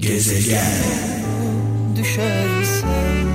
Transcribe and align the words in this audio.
Gezegen 0.00 0.84
Düşersem 1.96 3.30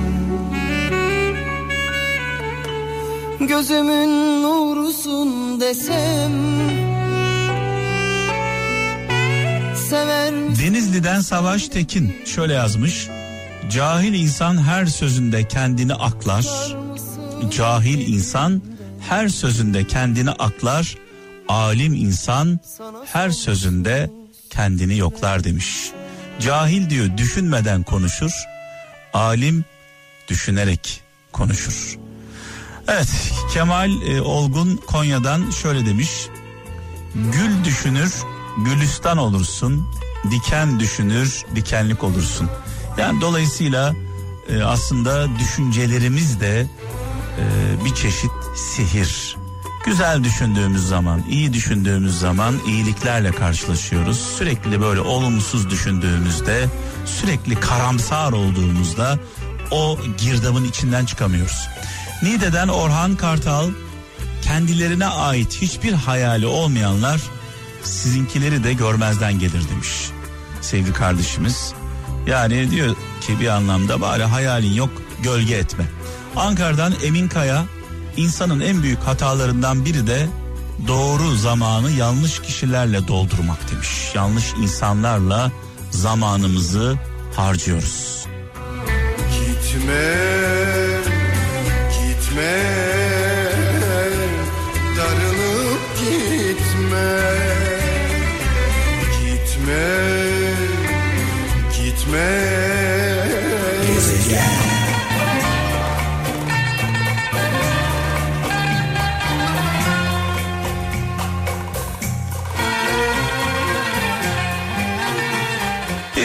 Gözümün 3.40 4.42
nurusun 4.42 5.60
desem 5.60 6.32
Sever 9.88 10.34
Denizli'den 10.34 11.20
Savaş 11.20 11.68
Tekin 11.68 12.16
şöyle 12.24 12.52
yazmış. 12.52 13.08
Cahil 13.70 14.14
insan 14.14 14.62
her 14.62 14.86
sözünde 14.86 15.48
kendini 15.48 15.94
aklar. 15.94 16.46
Cahil 17.56 18.08
insan 18.14 18.62
her 19.08 19.28
sözünde 19.28 19.86
kendini 19.86 20.30
aklar. 20.30 20.94
Alim 21.48 21.94
insan 21.94 22.60
her 23.12 23.30
sözünde 23.30 24.10
kendini 24.50 24.98
yoklar 24.98 25.44
demiş. 25.44 25.92
Cahil 26.40 26.90
diyor 26.90 27.16
düşünmeden 27.16 27.82
konuşur. 27.82 28.32
Alim 29.12 29.64
düşünerek 30.28 31.00
konuşur. 31.32 31.98
Evet 32.88 33.32
Kemal 33.52 34.02
e, 34.02 34.20
Olgun 34.20 34.76
Konya'dan 34.76 35.50
şöyle 35.50 35.86
demiş. 35.86 36.10
Gül 37.14 37.64
düşünür 37.64 38.12
gülistan 38.64 39.18
olursun. 39.18 39.88
Diken 40.30 40.80
düşünür 40.80 41.44
dikenlik 41.54 42.04
olursun. 42.04 42.50
Yani 42.98 43.20
dolayısıyla 43.20 43.94
e, 44.48 44.62
aslında 44.62 45.38
düşüncelerimiz 45.38 46.40
de 46.40 46.66
e, 47.38 47.84
bir 47.84 47.94
çeşit 47.94 48.30
sihir. 48.56 49.36
Güzel 49.86 50.24
düşündüğümüz 50.24 50.88
zaman, 50.88 51.22
iyi 51.30 51.52
düşündüğümüz 51.52 52.18
zaman 52.18 52.54
iyiliklerle 52.66 53.32
karşılaşıyoruz. 53.32 54.18
Sürekli 54.18 54.80
böyle 54.80 55.00
olumsuz 55.00 55.70
düşündüğümüzde, 55.70 56.66
sürekli 57.04 57.60
karamsar 57.60 58.32
olduğumuzda 58.32 59.18
o 59.70 59.98
girdabın 60.18 60.64
içinden 60.64 61.04
çıkamıyoruz. 61.04 61.68
Nide'den 62.22 62.68
Orhan 62.68 63.16
Kartal 63.16 63.70
kendilerine 64.42 65.06
ait 65.06 65.62
hiçbir 65.62 65.92
hayali 65.92 66.46
olmayanlar 66.46 67.20
sizinkileri 67.82 68.64
de 68.64 68.72
görmezden 68.72 69.38
gelir 69.38 69.68
demiş 69.70 70.10
sevgili 70.60 70.92
kardeşimiz. 70.92 71.72
Yani 72.26 72.70
diyor 72.70 72.96
ki 73.20 73.40
bir 73.40 73.48
anlamda 73.48 74.00
bari 74.00 74.24
hayalin 74.24 74.72
yok 74.72 74.90
gölge 75.22 75.54
etme. 75.54 75.84
Ankara'dan 76.36 76.94
Emin 77.04 77.28
Kaya 77.28 77.64
insanın 78.16 78.60
en 78.60 78.82
büyük 78.82 78.98
hatalarından 78.98 79.84
biri 79.84 80.06
de 80.06 80.26
doğru 80.88 81.36
zamanı 81.36 81.90
yanlış 81.90 82.40
kişilerle 82.42 83.08
doldurmak 83.08 83.72
demiş. 83.72 83.88
Yanlış 84.14 84.52
insanlarla 84.62 85.52
zamanımızı 85.90 86.98
harcıyoruz. 87.36 88.26
Gitme, 89.32 90.14
gitme, 91.92 92.75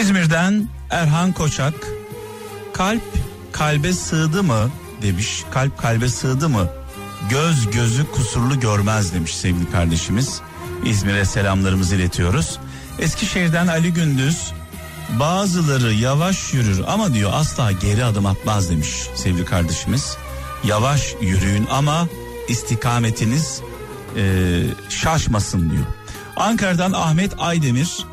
İzmir'den 0.02 0.68
Erhan 0.90 1.32
Koçak 1.32 1.74
kalp 2.74 3.02
kalbe 3.52 3.92
sığdı 3.92 4.42
mı 4.42 4.70
demiş. 5.02 5.44
Kalp 5.50 5.78
kalbe 5.78 6.08
sığdı 6.08 6.48
mı? 6.48 6.68
Göz 7.30 7.70
gözü 7.70 8.10
kusurlu 8.10 8.60
görmez 8.60 9.14
demiş 9.14 9.36
sevgili 9.36 9.70
kardeşimiz. 9.70 10.40
İzmir'e 10.84 11.24
selamlarımızı 11.24 11.94
iletiyoruz. 11.96 12.58
Eskişehir'den 12.98 13.66
Ali 13.66 13.92
Gündüz 13.92 14.52
bazıları 15.20 15.92
yavaş 15.92 16.54
yürür 16.54 16.84
ama 16.86 17.14
diyor 17.14 17.30
asla 17.34 17.72
geri 17.72 18.04
adım 18.04 18.26
atmaz 18.26 18.70
demiş 18.70 19.06
sevgili 19.14 19.44
kardeşimiz. 19.44 20.16
Yavaş 20.64 21.14
yürüyün 21.20 21.66
ama 21.70 22.08
istikametiniz 22.48 23.60
e, 24.16 24.62
şaşmasın 24.88 25.70
diyor. 25.70 25.86
Ankara'dan 26.36 26.92
Ahmet 26.92 27.32
Aydemir 27.38 28.11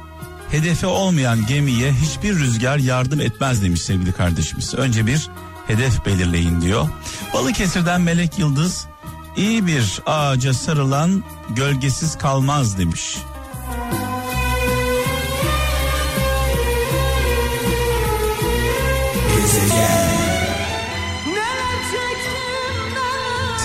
hedefe 0.52 0.88
olmayan 0.88 1.46
gemiye 1.46 1.94
hiçbir 1.94 2.36
rüzgar 2.36 2.78
yardım 2.78 3.22
etmez 3.22 3.64
demiş 3.64 3.82
sevgili 3.82 4.12
kardeşimiz. 4.12 4.74
Önce 4.74 5.08
bir 5.08 5.30
hedef 5.68 6.06
belirleyin 6.06 6.62
diyor. 6.62 6.90
Balıkesir'den 7.34 8.02
Melek 8.02 8.40
Yıldız 8.40 8.88
iyi 9.38 9.68
bir 9.68 10.02
ağaca 10.06 10.54
sarılan 10.54 11.24
gölgesiz 11.50 12.18
kalmaz 12.18 12.78
demiş. 12.78 13.18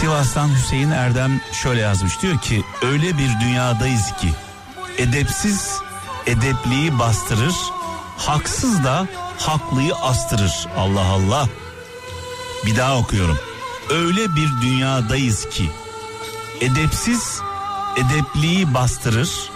Sivas'tan 0.00 0.48
Hüseyin 0.54 0.90
Erdem 0.90 1.40
şöyle 1.52 1.80
yazmış 1.80 2.22
diyor 2.22 2.40
ki 2.40 2.64
öyle 2.82 3.18
bir 3.18 3.40
dünyadayız 3.40 4.12
ki 4.20 4.28
edepsiz 4.98 5.70
edepliği 6.26 6.98
bastırır, 6.98 7.54
haksız 8.16 8.84
da 8.84 9.06
haklıyı 9.38 9.94
astırır. 9.94 10.66
Allah 10.76 11.06
Allah. 11.06 11.48
Bir 12.66 12.76
daha 12.76 12.98
okuyorum. 12.98 13.38
Öyle 13.90 14.36
bir 14.36 14.62
dünyadayız 14.62 15.48
ki 15.48 15.70
edepsiz 16.60 17.40
edepliği 17.96 18.74
bastırır, 18.74 19.50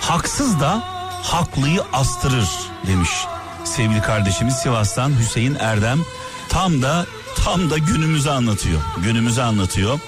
haksız 0.00 0.60
da 0.60 0.82
haklıyı 1.22 1.82
astırır 1.92 2.48
demiş. 2.86 3.10
Sevgili 3.64 4.02
kardeşimiz 4.02 4.54
Sivas'tan 4.54 5.18
Hüseyin 5.18 5.54
Erdem 5.54 5.98
tam 6.48 6.82
da 6.82 7.06
tam 7.44 7.70
da 7.70 7.78
günümüzü 7.78 8.30
anlatıyor. 8.30 8.80
Günümüzü 8.96 9.40
anlatıyor. 9.40 10.00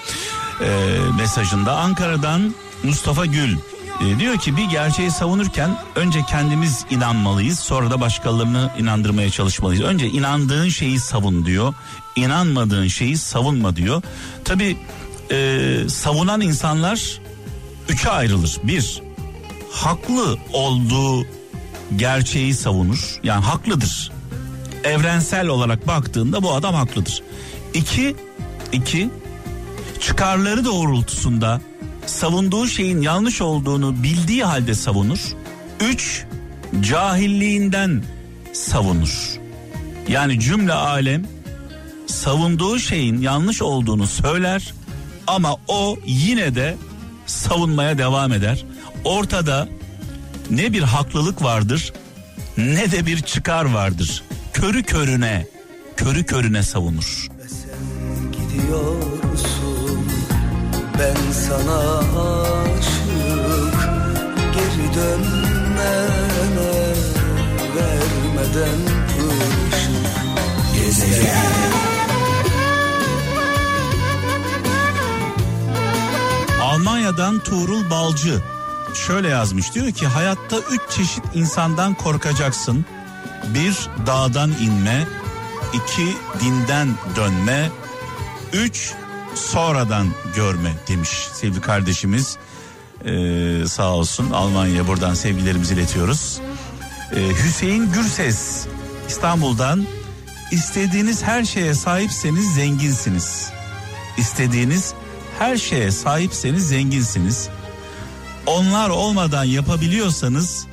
Ee, 0.61 0.97
mesajında 1.17 1.75
Ankara'dan 1.77 2.55
Mustafa 2.83 3.25
Gül 3.25 3.57
e, 4.01 4.19
diyor 4.19 4.37
ki 4.37 4.57
bir 4.57 4.65
gerçeği 4.65 5.11
savunurken 5.11 5.77
önce 5.95 6.23
kendimiz 6.23 6.85
inanmalıyız 6.89 7.59
sonra 7.59 7.91
da 7.91 8.01
başkalarını 8.01 8.71
inandırmaya 8.77 9.29
çalışmalıyız. 9.29 9.83
Önce 9.83 10.07
inandığın 10.07 10.69
şeyi 10.69 10.99
savun 10.99 11.45
diyor. 11.45 11.73
İnanmadığın 12.15 12.87
şeyi 12.87 13.17
savunma 13.17 13.75
diyor. 13.75 14.01
Tabi 14.45 14.77
e, 15.31 15.67
savunan 15.87 16.41
insanlar 16.41 17.19
üçe 17.89 18.09
ayrılır. 18.09 18.57
Bir, 18.63 19.01
haklı 19.71 20.37
olduğu 20.53 21.25
gerçeği 21.95 22.53
savunur. 22.53 23.19
Yani 23.23 23.45
haklıdır. 23.45 24.11
Evrensel 24.83 25.47
olarak 25.47 25.87
baktığında 25.87 26.43
bu 26.43 26.53
adam 26.53 26.75
haklıdır. 26.75 27.23
İki, 27.73 28.15
iki 28.71 29.09
çıkarları 29.99 30.65
doğrultusunda 30.65 31.61
savunduğu 32.09 32.67
şeyin 32.67 33.01
yanlış 33.01 33.41
olduğunu 33.41 34.03
bildiği 34.03 34.43
halde 34.43 34.73
savunur. 34.73 35.19
Üç, 35.79 36.25
cahilliğinden 36.81 38.03
savunur. 38.53 39.39
Yani 40.07 40.39
cümle 40.39 40.73
alem 40.73 41.25
savunduğu 42.07 42.79
şeyin 42.79 43.21
yanlış 43.21 43.61
olduğunu 43.61 44.07
söyler 44.07 44.73
ama 45.27 45.55
o 45.67 45.97
yine 46.05 46.55
de 46.55 46.75
savunmaya 47.25 47.97
devam 47.97 48.33
eder. 48.33 48.65
Ortada 49.03 49.67
ne 50.49 50.73
bir 50.73 50.83
haklılık 50.83 51.43
vardır 51.43 51.93
ne 52.57 52.91
de 52.91 53.05
bir 53.05 53.21
çıkar 53.21 53.65
vardır. 53.65 54.23
Körü 54.53 54.83
körüne, 54.83 55.47
körü 55.97 56.23
körüne 56.23 56.63
savunur. 56.63 57.27
Gidiyorsun 58.31 59.58
ben 60.99 61.31
sana 61.31 61.97
aşık 62.77 63.89
Geri 64.53 64.93
dönmene 64.95 66.93
vermeden 67.75 68.79
ışık. 69.69 70.09
Gezegen 70.75 71.79
Almanya'dan 76.61 77.39
Tuğrul 77.39 77.89
Balcı 77.89 78.41
şöyle 78.93 79.27
yazmış. 79.27 79.73
Diyor 79.73 79.91
ki 79.91 80.07
hayatta 80.07 80.57
üç 80.71 80.81
çeşit 80.89 81.23
insandan 81.33 81.93
korkacaksın. 81.93 82.85
Bir 83.53 83.89
dağdan 84.07 84.51
inme, 84.61 85.07
iki 85.73 86.17
dinden 86.39 86.87
dönme, 87.15 87.69
üç 88.53 88.93
sonradan 89.35 90.07
görme 90.35 90.73
demiş 90.87 91.09
sevgili 91.33 91.61
kardeşimiz. 91.61 92.37
Ee, 93.05 93.67
sağ 93.67 93.91
olsun 93.91 94.31
Almanya'ya 94.31 94.87
buradan 94.87 95.13
sevgilerimizi 95.13 95.73
iletiyoruz. 95.73 96.39
Ee, 97.15 97.29
Hüseyin 97.43 97.91
Gürses 97.91 98.65
İstanbul'dan 99.07 99.85
istediğiniz 100.51 101.23
her 101.23 101.43
şeye 101.43 101.73
sahipseniz 101.73 102.53
zenginsiniz. 102.53 103.51
İstediğiniz 104.17 104.93
her 105.39 105.57
şeye 105.57 105.91
sahipseniz 105.91 106.67
zenginsiniz. 106.67 107.49
Onlar 108.45 108.89
olmadan 108.89 109.43
yapabiliyorsanız 109.43 110.67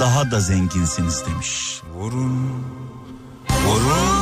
daha 0.00 0.30
da 0.30 0.40
zenginsiniz 0.40 1.24
demiş. 1.26 1.80
Vurun, 1.94 2.64
vurun 3.66 4.18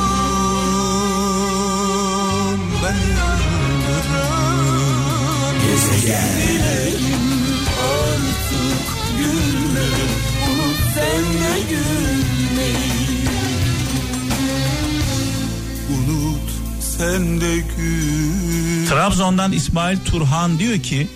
beni 2.83 3.46
Gülme 9.19 9.87
Unut 15.89 16.49
sen 16.81 17.41
de 17.41 17.57
Trabzon'dan 18.89 19.51
İsmail 19.51 19.97
Turhan 20.05 20.59
diyor 20.59 20.79
ki 20.79 21.07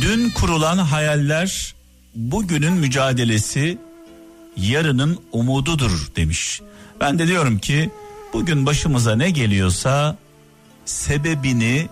dün 0.00 0.30
kurulan 0.30 0.78
hayaller 0.78 1.74
bugünün 2.14 2.72
mücadelesi 2.72 3.78
yarının 4.56 5.18
umududur 5.32 6.08
demiş. 6.16 6.60
Ben 7.00 7.18
de 7.18 7.26
diyorum 7.26 7.58
ki 7.58 7.90
bugün 8.32 8.66
başımıza 8.66 9.16
ne 9.16 9.30
geliyorsa 9.30 10.16
sebebini 10.84 11.88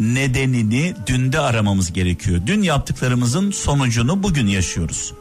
nedenini 0.00 0.94
dünde 1.06 1.40
aramamız 1.40 1.92
gerekiyor. 1.92 2.40
Dün 2.46 2.62
yaptıklarımızın 2.62 3.50
sonucunu 3.50 4.22
bugün 4.22 4.46
yaşıyoruz. 4.46 5.12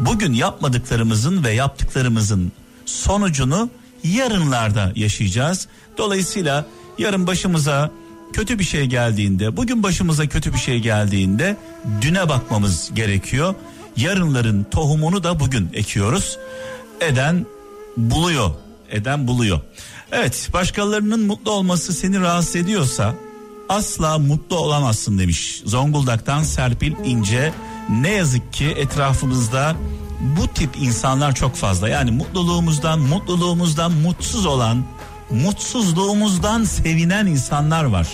Bugün 0.00 0.32
yapmadıklarımızın 0.32 1.44
ve 1.44 1.50
yaptıklarımızın 1.50 2.52
sonucunu 2.86 3.70
yarınlarda 4.04 4.92
yaşayacağız. 4.96 5.68
Dolayısıyla 5.98 6.66
yarın 6.98 7.26
başımıza 7.26 7.90
kötü 8.32 8.58
bir 8.58 8.64
şey 8.64 8.86
geldiğinde, 8.86 9.56
bugün 9.56 9.82
başımıza 9.82 10.26
kötü 10.26 10.52
bir 10.52 10.58
şey 10.58 10.78
geldiğinde 10.78 11.56
düne 12.00 12.28
bakmamız 12.28 12.90
gerekiyor. 12.94 13.54
Yarınların 13.96 14.66
tohumunu 14.70 15.24
da 15.24 15.40
bugün 15.40 15.70
ekiyoruz. 15.72 16.38
Eden 17.00 17.46
buluyor, 17.96 18.50
eden 18.90 19.26
buluyor. 19.26 19.60
Evet, 20.12 20.48
başkalarının 20.52 21.20
mutlu 21.20 21.50
olması 21.50 21.92
seni 21.92 22.20
rahatsız 22.20 22.56
ediyorsa 22.56 23.14
asla 23.68 24.18
mutlu 24.18 24.56
olamazsın 24.56 25.18
demiş. 25.18 25.62
Zonguldak'tan 25.64 26.42
Serpil 26.42 26.92
İnce. 27.04 27.52
Ne 27.90 28.10
yazık 28.10 28.52
ki 28.52 28.66
etrafımızda 28.66 29.76
bu 30.20 30.48
tip 30.48 30.76
insanlar 30.76 31.34
çok 31.34 31.54
fazla. 31.54 31.88
Yani 31.88 32.10
mutluluğumuzdan, 32.10 32.98
mutluluğumuzdan 32.98 33.92
mutsuz 33.92 34.46
olan, 34.46 34.84
mutsuzluğumuzdan 35.30 36.64
sevinen 36.64 37.26
insanlar 37.26 37.84
var. 37.84 38.08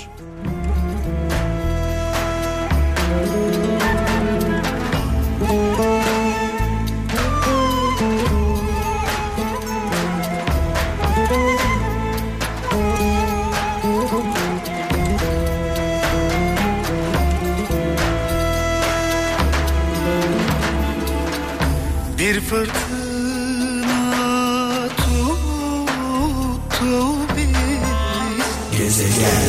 Gezegen 29.00 29.40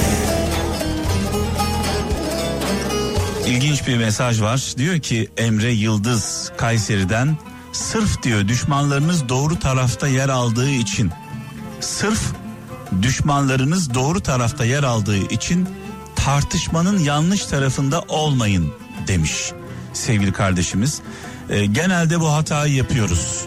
İlginç 3.48 3.88
bir 3.88 3.98
mesaj 3.98 4.42
var. 4.42 4.74
Diyor 4.77 5.00
ki 5.00 5.30
Emre 5.38 5.71
Yıldız 5.71 6.51
Kayseri'den 6.57 7.38
sırf 7.71 8.24
diyor 8.24 8.48
düşmanlarınız 8.48 9.30
doğru 9.30 9.59
tarafta 9.59 10.07
yer 10.07 10.30
aldığı 10.30 10.69
için 10.69 11.12
sırf 11.80 12.21
düşmanlarınız 13.01 13.94
doğru 13.94 14.21
tarafta 14.21 14.65
yer 14.65 14.83
aldığı 14.83 15.18
için 15.18 15.69
tartışmanın 16.15 17.00
yanlış 17.00 17.45
tarafında 17.45 18.01
olmayın 18.01 18.74
demiş 19.07 19.51
sevgili 19.94 20.33
kardeşimiz. 20.33 21.01
Ee, 21.50 21.65
genelde 21.65 22.19
bu 22.19 22.31
hatayı 22.33 22.74
yapıyoruz. 22.74 23.45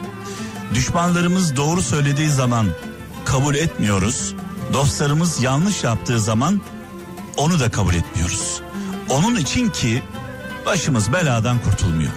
Düşmanlarımız 0.75 1.57
doğru 1.57 1.83
söylediği 1.83 2.31
zaman 2.31 2.67
kabul 3.25 3.55
etmiyoruz. 3.55 4.35
Dostlarımız 4.73 5.43
yanlış 5.43 5.85
yaptığı 5.85 6.21
zaman 6.21 6.61
onu 7.37 7.61
da 7.61 7.71
kabul 7.71 7.95
etmiyoruz. 7.95 8.61
Onun 9.11 9.37
için 9.37 9.71
ki 9.71 10.03
başımız 10.67 11.13
beladan 11.13 11.59
kurtulmuyor. 11.59 12.13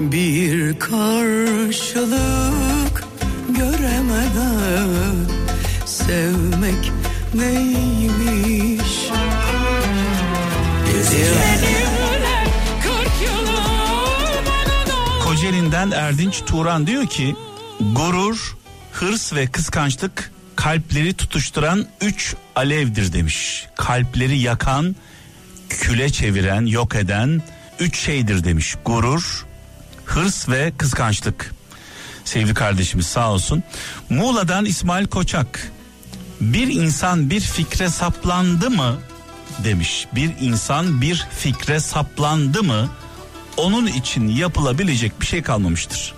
Bir 0.00 0.78
karşılık 0.78 2.18
göremeden 3.48 4.88
sevmek 5.86 6.92
neymiş? 7.34 9.08
Kocaeli'nden 15.24 15.90
Erdinç 15.90 16.42
Turan 16.46 16.86
diyor 16.86 17.06
ki 17.06 17.36
gurur, 17.80 18.56
hırs 18.92 19.32
ve 19.32 19.46
kıskançlık 19.46 20.30
kalpleri 20.56 21.14
tutuşturan 21.14 21.86
üç 22.00 22.34
alevdir 22.56 23.12
demiş. 23.12 23.66
Kalpleri 23.76 24.38
yakan, 24.38 24.96
küle 25.68 26.10
çeviren, 26.10 26.66
yok 26.66 26.94
eden 26.94 27.42
üç 27.80 27.98
şeydir 27.98 28.44
demiş. 28.44 28.74
Gurur, 28.84 29.46
hırs 30.04 30.48
ve 30.48 30.72
kıskançlık. 30.78 31.54
Sevgili 32.24 32.54
kardeşimiz 32.54 33.06
sağ 33.06 33.32
olsun. 33.32 33.62
Muğla'dan 34.10 34.64
İsmail 34.64 35.06
Koçak. 35.06 35.72
Bir 36.40 36.68
insan 36.68 37.30
bir 37.30 37.40
fikre 37.40 37.88
saplandı 37.88 38.70
mı 38.70 38.98
demiş. 39.64 40.06
Bir 40.14 40.30
insan 40.40 41.00
bir 41.00 41.26
fikre 41.38 41.80
saplandı 41.80 42.62
mı 42.62 42.88
onun 43.56 43.86
için 43.86 44.28
yapılabilecek 44.28 45.20
bir 45.20 45.26
şey 45.26 45.42
kalmamıştır. 45.42 46.14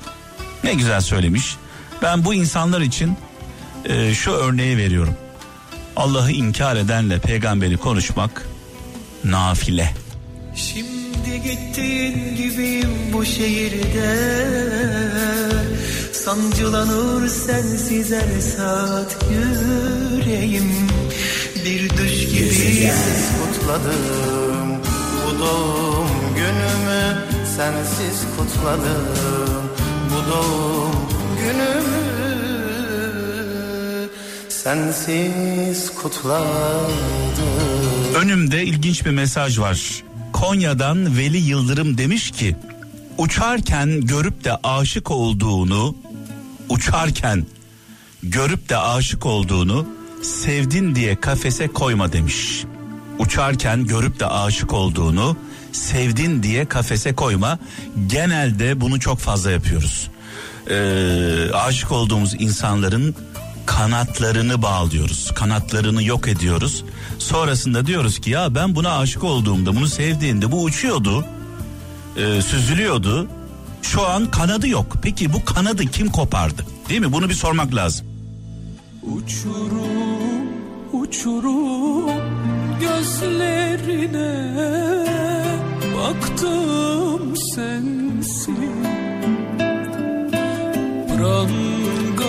Ne 0.64 0.74
güzel 0.74 1.00
söylemiş. 1.00 1.56
Ben 2.02 2.24
bu 2.24 2.34
insanlar 2.34 2.80
için 2.80 3.16
e, 3.84 4.14
şu 4.14 4.30
örneği 4.30 4.76
veriyorum. 4.76 5.14
Allah'ı 5.96 6.30
inkar 6.30 6.76
edenle 6.76 7.18
peygamberi 7.18 7.76
konuşmak 7.76 8.46
nafile. 9.24 9.94
Şimdi 10.54 11.42
gittiğin 11.42 12.36
gibiyim 12.36 12.90
bu 13.12 13.24
şehirde 13.24 14.16
Sancılanır 16.12 17.28
sensiz 17.28 18.12
her 18.12 18.40
saat 18.40 19.16
yüreğim 19.30 20.88
Bir 21.64 21.90
düş 21.90 22.26
gibi 22.26 22.92
kutladım 23.40 24.78
Bu 25.26 25.38
doğum 25.38 26.08
günümü 26.34 27.26
sensiz 27.56 28.20
kutladım 28.36 29.70
Bu 30.10 30.30
doğum 30.30 30.92
günümü 31.40 32.00
sensiz 34.48 35.94
kutladım 35.94 37.20
Önümde 38.14 38.64
ilginç 38.64 39.06
bir 39.06 39.10
mesaj 39.10 39.58
var. 39.58 40.02
Konya'dan 40.32 41.16
Veli 41.18 41.36
Yıldırım 41.36 41.98
demiş 41.98 42.30
ki 42.30 42.56
uçarken 43.18 44.00
görüp 44.00 44.44
de 44.44 44.56
aşık 44.62 45.10
olduğunu 45.10 45.94
uçarken 46.68 47.46
görüp 48.22 48.68
de 48.68 48.76
aşık 48.76 49.26
olduğunu 49.26 49.86
sevdin 50.22 50.94
diye 50.94 51.20
kafese 51.20 51.68
koyma 51.68 52.12
demiş. 52.12 52.64
Uçarken 53.18 53.86
görüp 53.86 54.20
de 54.20 54.26
aşık 54.26 54.72
olduğunu 54.72 55.36
sevdin 55.72 56.42
diye 56.42 56.64
kafese 56.64 57.14
koyma. 57.14 57.58
Genelde 58.06 58.80
bunu 58.80 59.00
çok 59.00 59.18
fazla 59.18 59.50
yapıyoruz. 59.50 60.08
Ee, 60.70 61.50
aşık 61.54 61.92
olduğumuz 61.92 62.34
insanların 62.38 63.14
kanatlarını 63.66 64.62
bağlıyoruz. 64.62 65.30
Kanatlarını 65.34 66.02
yok 66.02 66.28
ediyoruz. 66.28 66.84
Sonrasında 67.18 67.86
diyoruz 67.86 68.18
ki 68.20 68.30
ya 68.30 68.54
ben 68.54 68.74
buna 68.74 68.98
aşık 68.98 69.24
olduğumda 69.24 69.76
bunu 69.76 69.86
sevdiğinde 69.88 70.52
bu 70.52 70.62
uçuyordu. 70.62 71.24
e, 72.16 72.42
süzülüyordu. 72.42 73.28
Şu 73.82 74.06
an 74.06 74.30
kanadı 74.30 74.68
yok. 74.68 74.96
Peki 75.02 75.32
bu 75.32 75.44
kanadı 75.44 75.86
kim 75.86 76.08
kopardı? 76.08 76.66
Değil 76.88 77.00
mi? 77.00 77.12
Bunu 77.12 77.28
bir 77.28 77.34
sormak 77.34 77.74
lazım. 77.74 78.06
Uçurum, 79.02 80.46
uçurum 80.92 82.10
gözlerine 82.80 84.30
baktım 86.20 87.36
sensin. 87.36 88.56
Prangalarca 91.08 92.26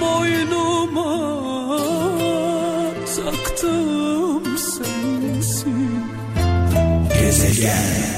boynuma 0.00 1.12
taktım 3.16 4.42
sensin. 4.58 6.04
Gezegen 7.20 8.13